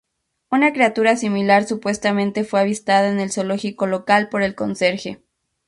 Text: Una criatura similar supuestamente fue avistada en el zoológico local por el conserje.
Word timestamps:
Una 0.49 0.73
criatura 0.73 1.15
similar 1.15 1.65
supuestamente 1.67 2.43
fue 2.43 2.59
avistada 2.59 3.11
en 3.11 3.19
el 3.19 3.31
zoológico 3.31 3.85
local 3.85 4.29
por 4.29 4.41
el 4.41 4.55
conserje. 4.55 5.21